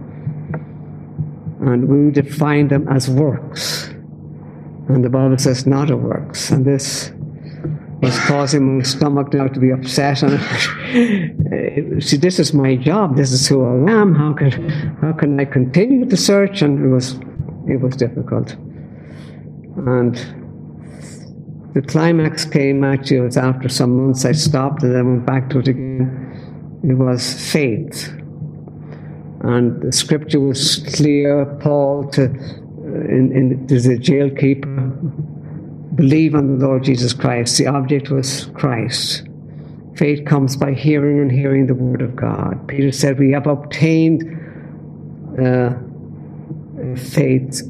[1.61, 3.89] And we define them as works.
[4.89, 6.51] And the Bible says not a works.
[6.51, 7.13] And this
[8.01, 10.23] was causing my stomach now to be upset.
[10.23, 13.17] And see, this is my job.
[13.17, 14.15] This is who I am.
[14.15, 14.51] How can
[15.03, 16.63] how can I continue to search?
[16.63, 17.21] And it was
[17.71, 18.57] it was difficult.
[19.77, 20.15] And
[21.73, 25.49] the climax came actually, it was after some months I stopped and then went back
[25.51, 26.81] to it again.
[26.83, 28.09] It was faith.
[29.43, 31.47] And the scripture was clear.
[31.61, 37.57] Paul to, in, in, to the jailkeeper, believe on the Lord Jesus Christ.
[37.57, 39.29] The object was Christ.
[39.97, 42.67] Faith comes by hearing and hearing the word of God.
[42.67, 44.25] Peter said, We have obtained
[45.39, 45.75] uh,
[46.97, 47.61] faith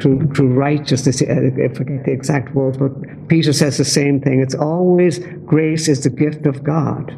[0.00, 1.22] through, through righteousness.
[1.22, 4.40] Uh, I forget the exact words, but Peter says the same thing.
[4.40, 7.10] It's always grace is the gift of God,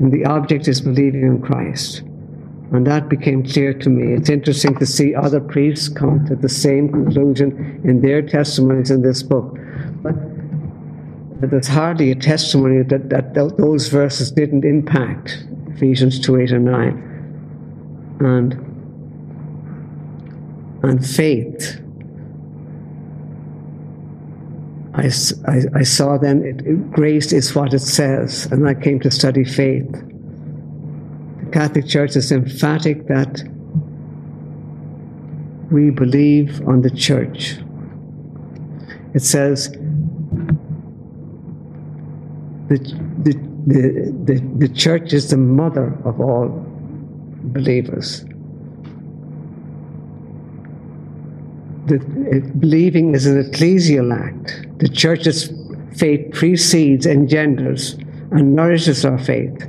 [0.00, 2.02] and the object is believing in Christ.
[2.72, 4.14] And that became clear to me.
[4.14, 9.02] It's interesting to see other priests come to the same conclusion in their testimonies in
[9.02, 9.58] this book.
[10.02, 10.14] But,
[11.38, 16.64] but there's hardly a testimony that, that those verses didn't impact Ephesians 2 8 and
[16.64, 18.16] 9.
[18.20, 18.71] And
[20.82, 21.80] and faith.
[24.94, 25.10] I,
[25.48, 29.10] I, I saw then it, it, grace is what it says, and I came to
[29.10, 29.90] study faith.
[29.92, 33.42] The Catholic Church is emphatic that
[35.70, 37.56] we believe on the church.
[39.14, 39.70] It says
[42.68, 42.78] the,
[43.22, 43.32] the,
[43.66, 46.48] the, the, the church is the mother of all
[47.44, 48.24] believers.
[51.86, 51.96] The,
[52.30, 54.66] it, believing is an ecclesial act.
[54.78, 55.52] The church's
[55.96, 57.94] faith precedes, engenders,
[58.30, 59.66] and nourishes our faith.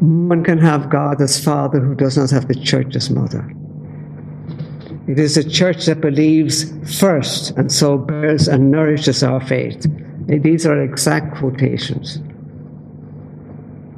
[0.00, 3.52] One can have God as Father who does not have the church as Mother.
[5.06, 9.86] It is the church that believes first and so bears and nourishes our faith.
[10.26, 12.20] These are exact quotations.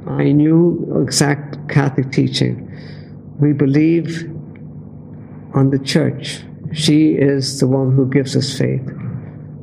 [0.07, 2.69] I knew exact Catholic teaching.
[3.39, 4.23] We believe
[5.53, 6.41] on the church.
[6.73, 8.87] She is the one who gives us faith.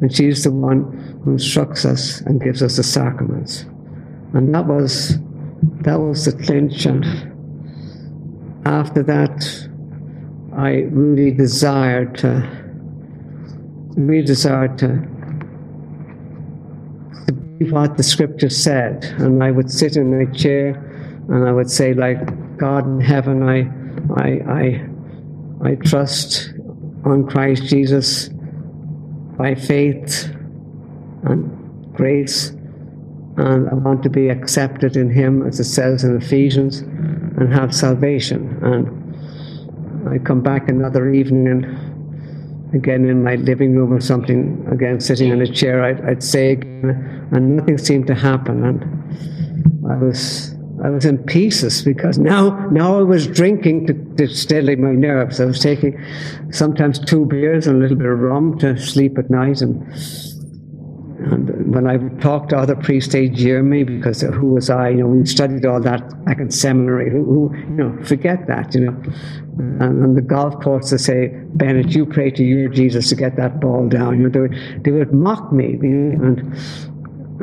[0.01, 3.65] And she is the one who instructs us and gives us the sacraments.
[4.33, 5.19] And that was
[5.83, 7.05] that was the clinch and
[8.67, 9.69] after that
[10.57, 12.61] I really desired to
[13.97, 14.89] really desired to,
[17.27, 19.05] to be what the scripture said.
[19.19, 20.75] And I would sit in my chair
[21.29, 22.19] and I would say, like
[22.57, 23.69] God in heaven, I
[24.17, 26.53] I I I trust
[27.05, 28.29] on Christ Jesus
[29.37, 30.29] by faith
[31.25, 32.53] and grace
[33.41, 37.75] and I want to be accepted in Him, as it says in Ephesians, and have
[37.75, 38.59] salvation.
[38.63, 45.01] And I come back another evening and again in my living room or something, again
[45.01, 48.65] sitting in a chair, I'd, I'd say again, and nothing seemed to happen.
[48.65, 50.50] And I was
[50.83, 55.41] I was in pieces because now now I was drinking to, to steady my nerves.
[55.41, 56.03] I was taking
[56.51, 59.87] sometimes two beers and a little bit of rum to sleep at night and
[61.23, 64.89] and when I would talk to other priests, they'd jeer me because who was I?
[64.89, 67.11] You know, we studied all that back in seminary.
[67.11, 69.03] Who, who you know, forget that, you know.
[69.59, 73.37] And on the golf course, they say, Bennett, you pray to your Jesus to get
[73.37, 74.19] that ball down.
[74.19, 75.79] You know, they would, they would mock me.
[75.83, 76.41] You know, and,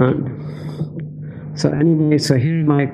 [0.01, 2.87] and so anyway, so here I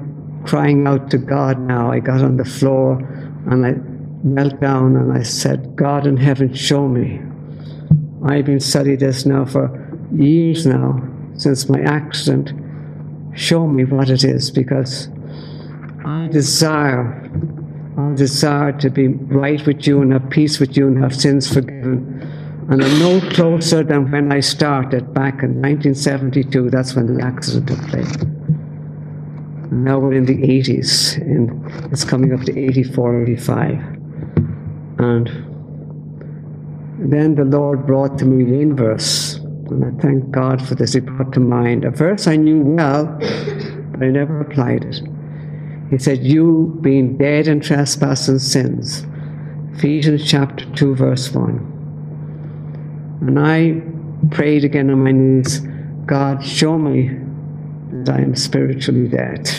[0.46, 1.92] crying out to God now.
[1.92, 2.98] I got on the floor
[3.50, 3.74] and I
[4.24, 7.22] knelt down and I said, God in heaven, show me.
[8.26, 9.70] I've been studying this now for
[10.14, 11.02] years now
[11.36, 12.54] since my accident
[13.36, 15.10] show me what it is because
[16.06, 17.32] I desire,
[17.98, 21.52] I desire to be right with you and have peace with you and have sins
[21.52, 22.22] forgiven.
[22.70, 26.70] And I'm no closer than when I started back in 1972.
[26.70, 28.33] That's when the accident took place.
[29.74, 33.72] Now we're in the 80s, and it's coming up to 84, 85.
[35.00, 35.28] And
[37.00, 40.94] then the Lord brought to me one verse and I thank God for this.
[40.94, 45.02] He brought to mind a verse I knew well, but I never applied it.
[45.90, 49.06] He said, You being dead in trespass and sins.
[49.74, 53.20] Ephesians chapter 2, verse 1.
[53.22, 53.82] And I
[54.36, 55.62] prayed again on my knees,
[56.06, 57.10] God, show me
[58.02, 59.50] that I am spiritually dead.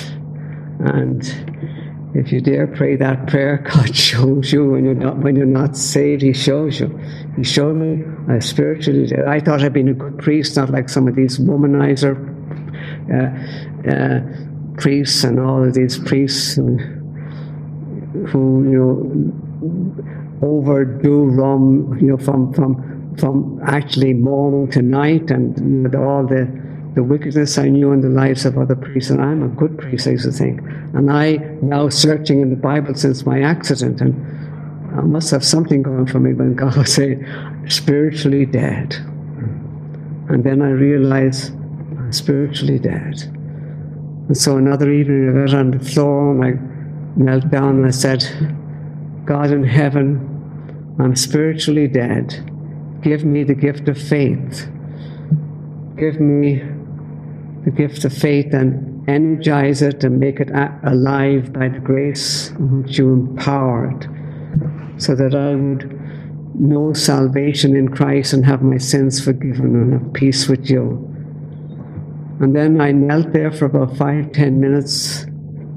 [0.81, 1.23] And
[2.15, 5.77] if you dare pray that prayer, God shows you when you're not when you're not
[5.77, 6.23] saved.
[6.23, 6.99] He shows you.
[7.37, 9.25] He showed me I spiritually dead.
[9.27, 12.15] I thought I'd been a good priest, not like some of these womanizer
[13.13, 16.77] uh, uh, priests and all of these priests who,
[18.27, 25.95] who you know overdo rum, you know, from from from actually morning to night, and
[25.95, 26.64] all the
[26.95, 30.07] the wickedness I knew in the lives of other priests, and I'm a good priest,
[30.07, 30.61] I used to think.
[30.95, 34.15] And I now searching in the Bible since my accident, and
[34.97, 37.27] I must have something going for me when God was saying,
[37.69, 38.95] spiritually dead.
[40.29, 43.23] And then I realized I'm spiritually dead.
[44.29, 47.91] And so another evening I got on the floor and I knelt down and I
[47.91, 48.23] said,
[49.25, 52.51] God in heaven, I'm spiritually dead.
[53.03, 54.71] Give me the gift of faith.
[55.99, 56.63] Give me
[57.65, 60.51] the gift of faith and energize it and make it
[60.85, 64.07] alive by the grace which you empowered
[64.99, 66.01] so that I would
[66.59, 71.11] know salvation in Christ and have my sins forgiven and have peace with you.
[72.41, 75.27] And then I knelt there for about five, ten minutes.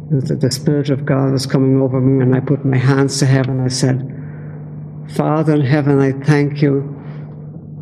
[0.10, 3.60] The Spirit of God was coming over me, and I put my hands to heaven.
[3.60, 4.14] I said,
[5.16, 6.94] Father in heaven, I thank you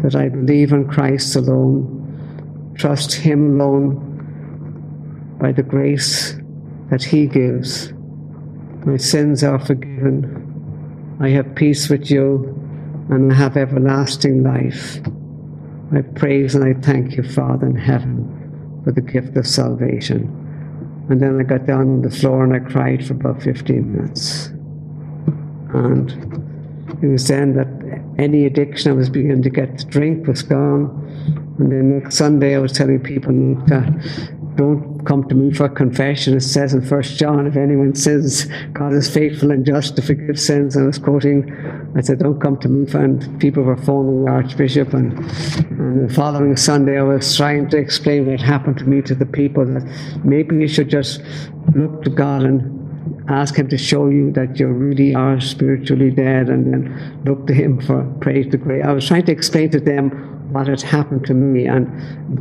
[0.02, 2.05] that I believe in Christ alone,
[2.76, 6.36] trust Him alone by the grace
[6.90, 7.94] that He gives.
[8.86, 11.18] My sins are forgiven.
[11.20, 12.56] I have peace with you
[13.10, 15.00] and I have everlasting life.
[15.94, 20.42] I praise and I thank you, Father in heaven, for the gift of salvation.
[21.10, 24.48] And then I got down on the floor and I cried for about 15 minutes.
[25.74, 26.12] And
[27.04, 27.68] it was then that
[28.18, 31.05] any addiction I was beginning to get to drink was gone.
[31.58, 33.34] And then next Sunday I was telling people
[33.68, 36.36] that uh, don't come to me for confession.
[36.36, 40.40] It says in First John, if anyone sins, God is faithful and just to forgive
[40.40, 40.76] sins.
[40.76, 41.52] And I was quoting,
[41.96, 42.92] I said, don't come to me.
[42.94, 44.94] And people were phoning the Archbishop.
[44.94, 45.18] And,
[45.72, 49.26] and the following Sunday, I was trying to explain what happened to me to the
[49.26, 49.84] people that
[50.24, 51.22] maybe you should just
[51.74, 56.48] look to God and ask Him to show you that you really are spiritually dead,
[56.50, 58.86] and then look to Him for praise to grace.
[58.86, 61.86] I was trying to explain to them what had happened to me, and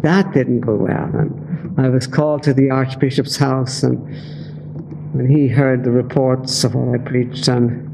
[0.03, 1.11] that didn't go well.
[1.15, 3.99] And I was called to the Archbishop's house, and
[5.13, 7.91] when he heard the reports of what I preached, and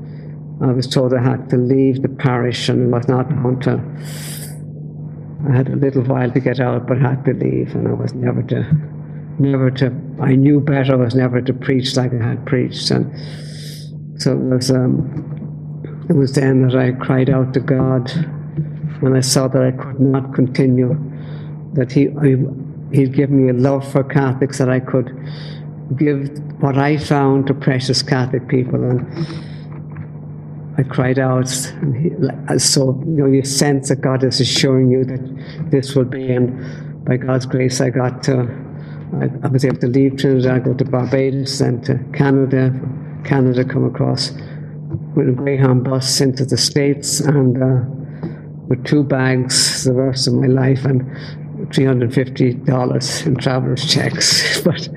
[0.62, 3.80] I was told I had to leave the parish and was not going to.
[5.48, 8.12] I had a little while to get out, but had to leave, and I was
[8.12, 8.58] never to
[9.38, 9.86] never to,
[10.20, 12.90] I knew better I was never to preach like I had preached.
[12.90, 13.10] And
[14.20, 18.12] so it was, um, it was then that I cried out to God
[19.00, 20.96] when I saw that I could not continue,
[21.74, 22.36] that He, I,
[22.92, 25.16] He'd give me a love for Catholics that I could
[25.96, 28.82] give what I found to precious Catholic people.
[28.82, 29.06] And
[30.78, 31.50] I cried out,
[31.82, 36.04] and he, so you know, you sense that God is assuring you that this will
[36.04, 38.48] be, and by God's grace, I got to
[39.14, 42.72] I, I, was able to leave Trinidad, go to Barbados, then to Canada,
[43.24, 44.30] Canada come across
[45.16, 47.99] with a Greyhound bus into the States and uh,
[48.70, 51.02] with two bags the rest of my life and
[51.72, 54.60] $350 in traveler's checks.
[54.64, 54.88] but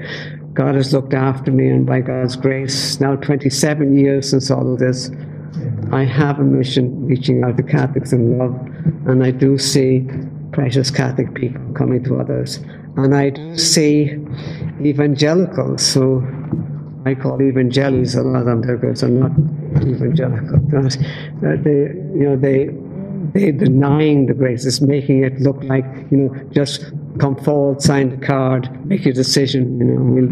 [0.54, 4.80] God has looked after me, and by God's grace, now 27 years since all of
[4.80, 5.10] this,
[5.92, 8.54] I have a mission reaching out to Catholics in love,
[9.08, 10.08] and I do see
[10.52, 12.58] precious Catholic people coming to others.
[12.96, 14.16] And I do see
[14.82, 16.22] evangelicals so
[17.06, 19.32] I call evangelis, a lot of them because are not
[19.82, 20.60] evangelical.
[20.70, 22.70] That they, you know, they
[23.34, 28.10] they denying the grace, it's making it look like, you know, just come forward, sign
[28.10, 30.32] the card, make your decision, you know, we'll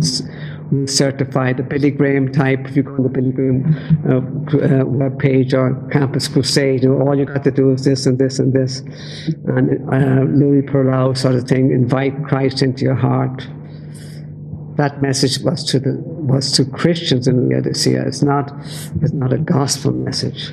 [0.72, 3.76] we'll certify the Billy Graham type, if you go on the Billy Graham
[4.08, 7.84] uh, uh, web page or Campus Crusade, you know, all you got to do is
[7.84, 8.80] this and this and this.
[9.46, 13.48] And uh, Luis Palau sort of thing, invite Christ into your heart.
[14.78, 18.08] That message was to the was to Christians in the Laodicea.
[18.08, 18.52] It's not
[19.02, 20.52] it's not a gospel message.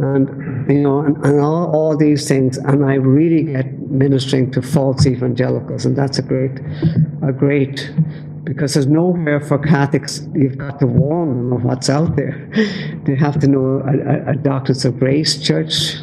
[0.00, 4.62] And you know, and, and all, all these things, and I really get ministering to
[4.62, 6.60] false evangelicals, and that's a great
[7.22, 7.90] a great
[8.44, 10.26] because there's nowhere for Catholics.
[10.34, 12.48] You've got to warn them of what's out there.
[13.04, 15.96] they have to know a, a, a of Grace church.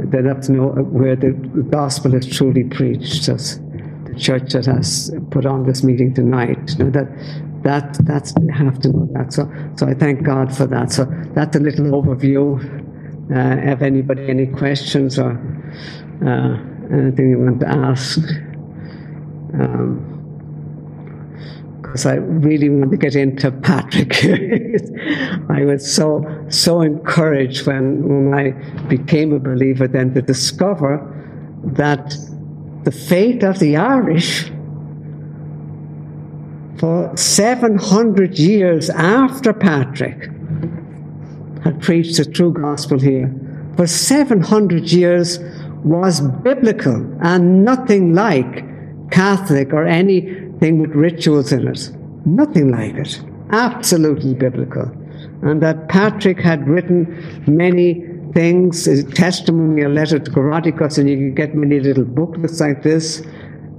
[0.00, 1.32] They have to know where the
[1.70, 3.28] gospel is truly preached.
[3.28, 3.60] As
[4.04, 7.08] the church that has put on this meeting tonight, you know, that
[7.62, 9.32] that that's you have to know that.
[9.32, 10.92] So so I thank God for that.
[10.92, 12.84] So that's a little overview.
[13.30, 15.32] Uh, have anybody any questions or
[16.24, 16.56] uh,
[16.90, 18.18] anything you want to ask?
[19.52, 20.18] Um,
[21.82, 24.24] because I really want to get into Patrick.
[25.50, 28.50] I was so so encouraged when when I
[28.88, 31.00] became a believer then to discover
[31.64, 32.14] that
[32.84, 34.50] the faith of the Irish
[36.78, 40.30] for 700 years after Patrick
[41.64, 43.32] had preached the true gospel here.
[43.76, 45.38] For 700 years
[45.84, 48.64] was biblical and nothing like
[49.10, 51.90] Catholic or anything with rituals in it.
[52.26, 53.20] Nothing like it.
[53.50, 54.90] Absolutely biblical.
[55.42, 58.04] And that Patrick had written many
[58.34, 62.82] things, a testimony, a letter to Coroticus, and you can get many little booklets like
[62.82, 63.22] this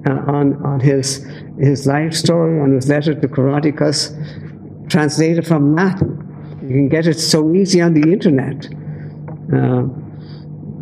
[0.08, 1.26] uh, on, on his,
[1.60, 6.18] his life story, on his letter to Coroticus, translated from Latin.
[6.70, 8.67] You can get it so easy on the internet.
[9.51, 9.88] Uh,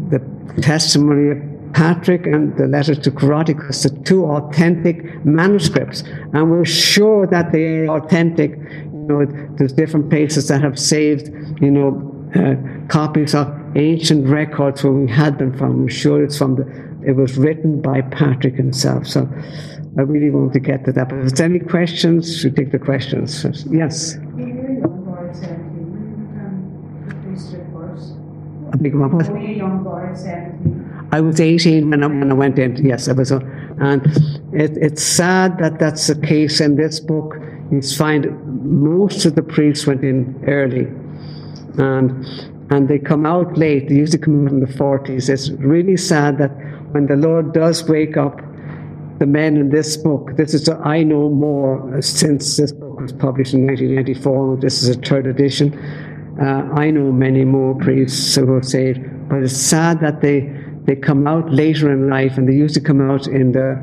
[0.09, 6.03] the testimony of Patrick and the letter to Coroticus, the two authentic manuscripts.
[6.33, 8.51] And we're sure that they are authentic.
[8.51, 9.25] You know,
[9.57, 11.29] there's different places that have saved,
[11.61, 12.03] you know,
[12.35, 15.83] uh, copies of ancient records where we had them from.
[15.83, 16.65] We're sure it's from the,
[17.07, 19.07] it was written by Patrick himself.
[19.07, 19.21] So
[19.97, 21.07] I really want to get to that.
[21.07, 23.45] But if there's any questions, we take the questions.
[23.71, 24.17] Yes.
[28.71, 29.21] One.
[31.11, 32.85] I was 18 when I, when I went in.
[32.85, 33.31] Yes, I was.
[33.31, 33.39] Uh,
[33.79, 34.05] and
[34.53, 37.35] it, it's sad that that's the case in this book.
[37.71, 38.25] You find
[38.63, 40.87] most of the priests went in early,
[41.77, 42.25] and
[42.69, 43.89] and they come out late.
[43.89, 45.29] They usually come out in the 40s.
[45.29, 46.51] It's really sad that
[46.91, 48.41] when the Lord does wake up
[49.19, 50.35] the men in this book.
[50.35, 54.57] This is, a, I know more since this book was published in 1994.
[54.57, 55.73] This is a third edition.
[56.39, 60.41] Uh, I know many more priests who are saved, but it's sad that they,
[60.83, 63.75] they come out later in life and they usually come out in the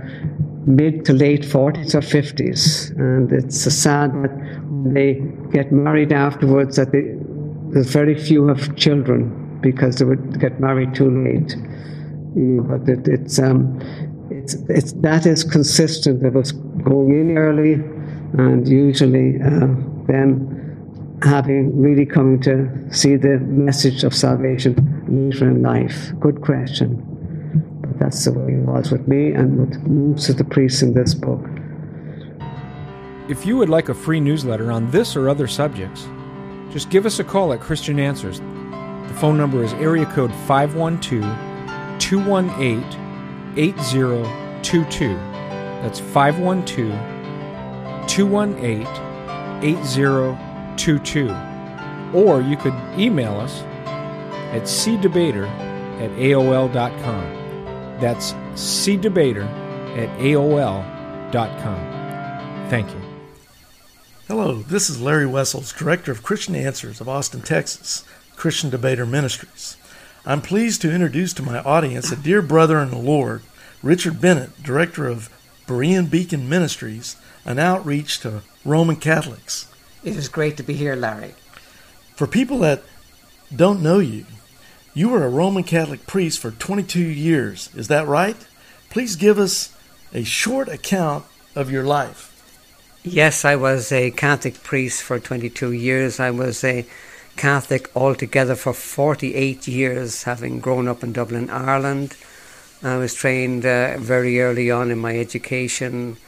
[0.66, 2.96] mid to late 40s or 50s.
[2.96, 5.14] And it's sad that they
[5.52, 7.14] get married afterwards, that they,
[7.72, 11.56] there's very few have children because they would get married too late.
[12.68, 13.80] but it, it's, um,
[14.30, 17.74] it's, it's, that is consistent with us going in early
[18.38, 19.66] and usually uh,
[20.06, 20.63] then
[21.24, 24.74] having really coming to see the message of salvation
[25.08, 26.12] later in life.
[26.20, 27.00] Good question.
[27.80, 30.92] But that's the way it was with me and with most of the priests in
[30.94, 31.40] this book.
[33.28, 36.06] If you would like a free newsletter on this or other subjects,
[36.70, 38.40] just give us a call at Christian Answers.
[38.40, 41.22] The phone number is area code 512
[42.00, 42.82] 218
[43.56, 45.14] 8022.
[45.14, 48.86] That's 512 218
[49.62, 50.43] 8022.
[52.12, 53.62] Or you could email us
[54.52, 55.46] at cdebater
[56.00, 57.44] at AOL.com.
[58.00, 59.46] That's cdebater
[59.96, 61.94] at AOL.com.
[62.70, 63.00] Thank you.
[64.26, 68.04] Hello, this is Larry Wessels, Director of Christian Answers of Austin, Texas,
[68.36, 69.76] Christian Debater Ministries.
[70.24, 73.42] I'm pleased to introduce to my audience a dear brother in the Lord,
[73.82, 75.28] Richard Bennett, Director of
[75.66, 79.68] Berean Beacon Ministries, an outreach to Roman Catholics.
[80.04, 81.34] It is great to be here, Larry.
[82.14, 82.82] For people that
[83.54, 84.26] don't know you,
[84.92, 87.70] you were a Roman Catholic priest for 22 years.
[87.74, 88.36] Is that right?
[88.90, 89.74] Please give us
[90.12, 91.24] a short account
[91.56, 92.30] of your life.
[93.02, 96.20] Yes, I was a Catholic priest for 22 years.
[96.20, 96.86] I was a
[97.36, 102.14] Catholic altogether for 48 years, having grown up in Dublin, Ireland.
[102.82, 106.18] I was trained uh, very early on in my education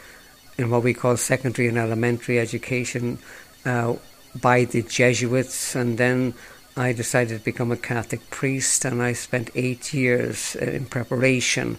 [0.59, 3.19] in what we call secondary and elementary education
[3.67, 3.97] uh,
[4.41, 6.33] by the Jesuits, and then
[6.77, 11.77] I decided to become a Catholic priest, and I spent eight years uh, in preparation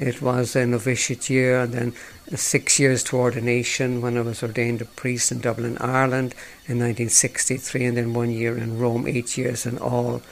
[0.00, 1.92] it was a novitiate year and then
[2.34, 6.34] six years to ordination when I was ordained a priest in Dublin, Ireland
[6.66, 10.22] in 1963, and then one year in Rome, eight years in all.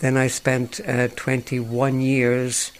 [0.00, 2.72] Then I spent uh, 21 years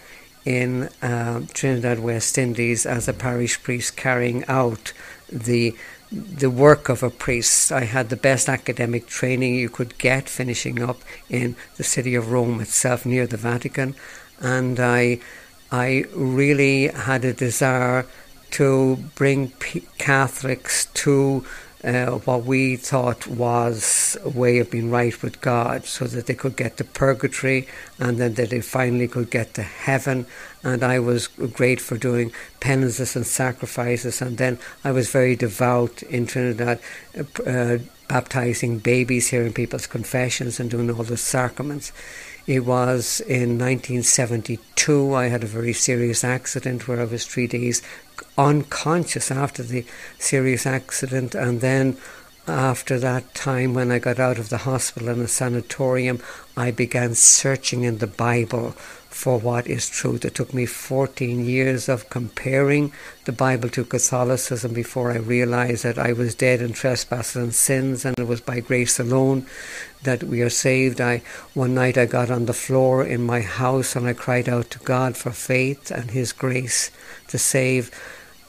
[0.47, 4.95] in uh, Trinidad, West Indies as a parish priest carrying out
[5.31, 5.77] the
[6.11, 7.71] the work of a priest.
[7.71, 12.31] I had the best academic training you could get, finishing up in the city of
[12.31, 13.95] Rome itself, near the Vatican,
[14.41, 15.21] and I
[15.71, 18.07] I really had a desire
[18.53, 21.45] to bring P- Catholics to
[21.85, 26.35] uh, what we thought was a way of being right with God so that they
[26.35, 27.69] could get to purgatory
[27.99, 30.27] and then that they finally could get to heaven.
[30.65, 34.21] And I was great for doing penances and sacrifices.
[34.21, 36.81] And then I was very devout in Trinidad,
[37.47, 41.93] uh, baptizing babies, hearing people's confessions, and doing all the sacraments.
[42.49, 47.83] It was in 1972 I had a very serious accident where I was three days
[48.37, 49.85] unconscious after the
[50.19, 51.97] serious accident, and then
[52.47, 56.21] after that time, when I got out of the hospital in a sanatorium,
[56.57, 58.75] I began searching in the Bible
[59.19, 60.25] for what is truth.
[60.25, 62.93] It took me 14 years of comparing
[63.25, 68.05] the Bible to Catholicism before I realized that I was dead in trespasses and sins,
[68.05, 69.45] and it was by grace alone
[70.05, 71.01] that we are saved.
[71.01, 74.71] I one night I got on the floor in my house and I cried out
[74.71, 76.93] to God for faith and His grace
[77.27, 77.91] to save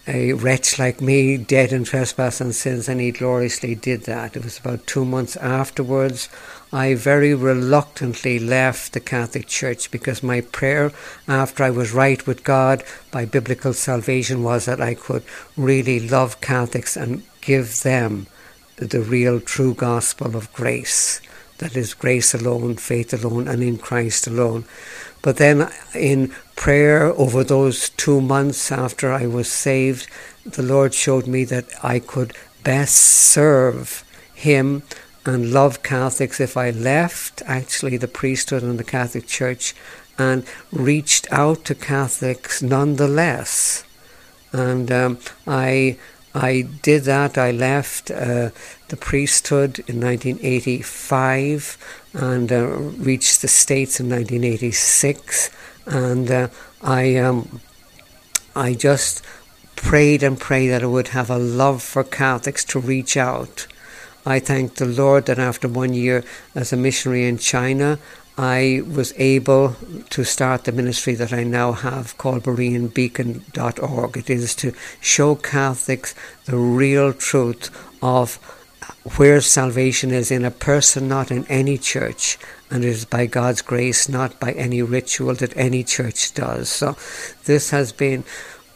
[0.08, 4.36] a wretch like me, dead in trespass and sins, and he gloriously did that.
[4.36, 6.30] It was about two months afterwards.
[6.72, 10.92] I very reluctantly left the Catholic Church because my prayer
[11.28, 15.24] after I was right with God by biblical salvation was that I could
[15.58, 18.28] really love Catholics and give them
[18.76, 21.22] the real true gospel of grace.
[21.58, 24.66] That is grace alone, faith alone, and in Christ alone.
[25.24, 30.08] But then in prayer over those two months after I was saved,
[30.46, 34.04] the Lord showed me that I could best serve
[34.36, 34.84] Him
[35.30, 39.76] and love Catholics if I left actually the priesthood and the Catholic Church
[40.18, 43.84] and reached out to Catholics nonetheless.
[44.52, 45.98] And um, I
[46.34, 47.38] I did that.
[47.38, 48.50] I left uh,
[48.88, 51.78] the priesthood in 1985
[52.14, 52.66] and uh,
[53.10, 55.52] reached the States in 1986.
[55.86, 56.48] And uh,
[56.82, 57.62] I, um,
[58.56, 59.24] I just
[59.76, 63.68] prayed and prayed that I would have a love for Catholics to reach out.
[64.30, 66.24] I thank the Lord that after one year
[66.54, 67.98] as a missionary in China,
[68.38, 69.76] I was able
[70.12, 74.18] to start the ministry that I now have called BereanBeacon.org.
[74.18, 76.14] It is to show Catholics
[76.46, 77.72] the real truth
[78.04, 78.36] of
[79.18, 82.38] where salvation is in a person, not in any church,
[82.70, 86.70] and it is by God's grace, not by any ritual that any church does.
[86.70, 86.96] So,
[87.46, 88.24] this has been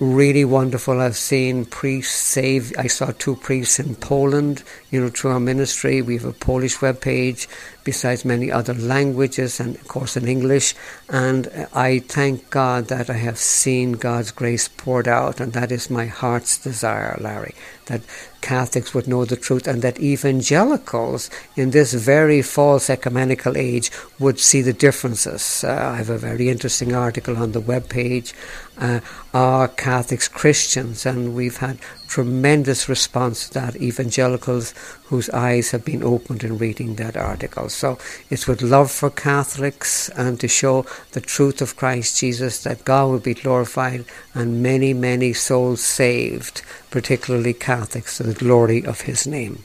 [0.03, 1.01] really wonderful.
[1.01, 2.73] I've seen priests save.
[2.77, 6.01] I saw two priests in Poland, you know, through our ministry.
[6.01, 7.47] We have a Polish web page,
[7.83, 10.75] besides many other languages, and of course in English.
[11.09, 15.89] And I thank God that I have seen God's grace poured out, and that is
[15.89, 18.01] my heart's desire, Larry, that
[18.43, 23.89] Catholics would know the truth, and that evangelicals in this very false ecumenical age
[24.19, 25.63] would see the differences.
[25.63, 28.33] Uh, I have a very interesting article on the web page.
[28.77, 28.99] Uh,
[29.33, 31.05] are Catholics Christians?
[31.05, 31.77] And we've had
[32.13, 33.75] tremendous response to that.
[33.81, 37.69] Evangelicals whose eyes have been opened in reading that article.
[37.69, 37.97] So
[38.29, 43.07] it's with love for Catholics and to show the truth of Christ Jesus that God
[43.07, 44.05] will be glorified
[44.35, 46.61] and many, many souls saved,
[46.91, 49.63] particularly Catholics, to the glory of His name.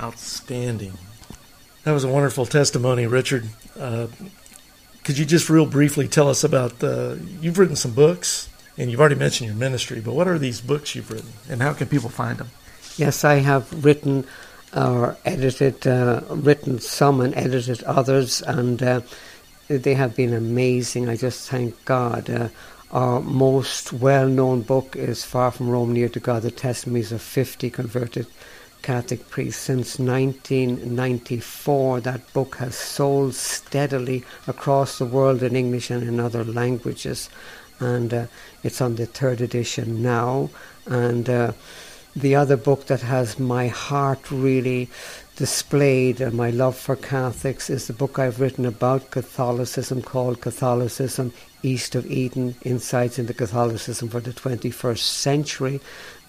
[0.00, 0.98] Outstanding.
[1.84, 3.44] That was a wonderful testimony, Richard.
[3.78, 4.08] Uh,
[5.04, 7.20] could you just real briefly tell us about the?
[7.40, 10.00] You've written some books, and you've already mentioned your ministry.
[10.00, 12.50] But what are these books you've written, and how can people find them?
[12.96, 14.26] Yes, I have written
[14.74, 19.00] or edited, uh, written some and edited others, and uh,
[19.68, 21.08] they have been amazing.
[21.08, 22.28] I just thank God.
[22.28, 22.48] Uh,
[22.90, 27.22] our most well known book is Far from Rome, Near to God, the testimonies of
[27.22, 28.26] 50 converted
[28.82, 29.62] Catholic priests.
[29.62, 36.44] Since 1994, that book has sold steadily across the world in English and in other
[36.44, 37.30] languages,
[37.84, 38.26] and uh,
[38.62, 40.50] it's on the third edition now.
[40.86, 41.52] And uh,
[42.16, 44.88] the other book that has my heart really
[45.36, 51.32] displayed and my love for Catholics is the book I've written about Catholicism called Catholicism
[51.62, 55.80] East of Eden Insights into Catholicism for the 21st Century.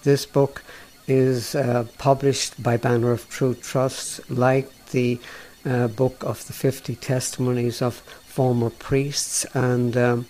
[0.02, 0.64] This book
[1.06, 5.20] is uh, published by Banner of Truth Trust, like the
[5.64, 10.26] uh, book of the 50 testimonies of former priests and um,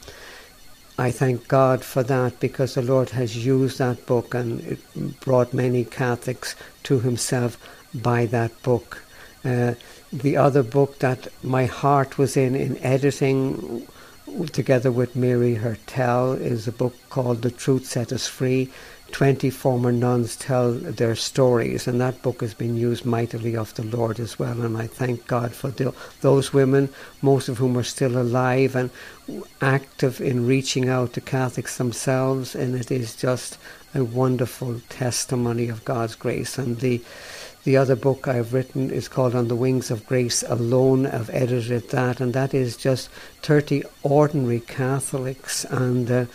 [0.98, 5.52] I thank God for that because the Lord has used that book and it brought
[5.52, 7.58] many Catholics to Himself
[7.94, 9.02] by that book.
[9.44, 9.74] Uh,
[10.12, 13.86] the other book that my heart was in in editing
[14.52, 18.70] together with Mary Hertel is a book called The Truth Set Us Free
[19.16, 23.82] 20 former nuns tell their stories, and that book has been used mightily of the
[23.82, 24.60] Lord as well.
[24.60, 26.90] And I thank God for the, those women,
[27.22, 28.90] most of whom are still alive and
[29.62, 32.54] active in reaching out to Catholics themselves.
[32.54, 33.56] And it is just
[33.94, 36.58] a wonderful testimony of God's grace.
[36.58, 37.02] And the
[37.64, 41.04] the other book I've written is called On the Wings of Grace Alone.
[41.04, 43.08] I've edited that, and that is just
[43.42, 46.26] 30 ordinary Catholics and uh,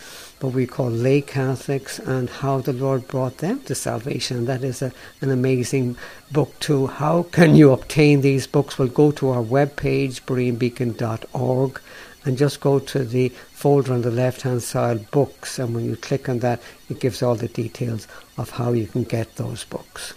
[0.44, 4.46] what we call lay Catholics and how the Lord brought them to salvation.
[4.46, 5.98] That is a, an amazing
[6.32, 6.88] book too.
[6.88, 8.80] How can you obtain these books?
[8.80, 11.82] Well, go to our webpage, BereanBeacon.org,
[12.26, 15.96] and just go to the folder on the left hand side, books, and when you
[15.96, 20.14] click on that, it gives all the details of how you can get those books.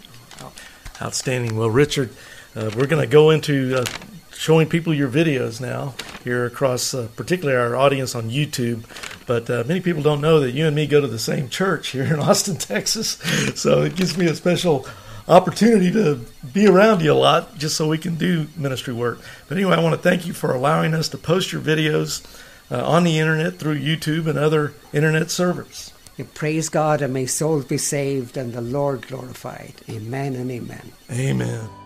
[1.02, 1.56] Outstanding.
[1.56, 2.10] Well, Richard,
[2.54, 3.84] uh, we're going to go into uh,
[4.44, 8.84] showing people your videos now here across, uh, particularly our audience on YouTube.
[9.26, 11.88] But uh, many people don't know that you and me go to the same church
[11.88, 13.12] here in Austin, Texas.
[13.58, 14.86] So it gives me a special
[15.26, 16.20] opportunity to
[16.52, 19.18] be around you a lot just so we can do ministry work.
[19.48, 22.22] But anyway, I want to thank you for allowing us to post your videos
[22.70, 25.94] uh, on the internet through YouTube and other internet servers.
[26.34, 29.72] Praise God and may souls be saved and the Lord glorified.
[29.88, 30.92] Amen and amen.
[31.10, 31.83] Amen.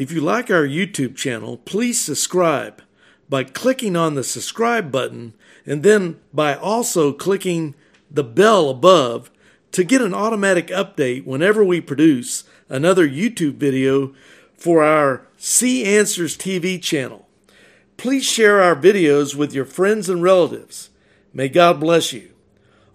[0.00, 2.82] If you like our YouTube channel, please subscribe
[3.28, 5.34] by clicking on the subscribe button
[5.66, 7.74] and then by also clicking
[8.10, 9.30] the bell above
[9.72, 14.14] to get an automatic update whenever we produce another YouTube video
[14.54, 17.28] for our See Answers TV channel.
[17.98, 20.88] Please share our videos with your friends and relatives.
[21.34, 22.30] May God bless you.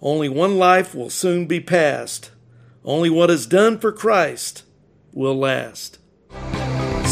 [0.02, 2.32] Only one life will soon be passed.
[2.84, 4.64] Only what is done for Christ
[5.12, 6.00] will last.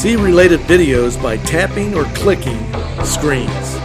[0.04, 2.60] See related videos by tapping or clicking
[3.06, 3.83] screens.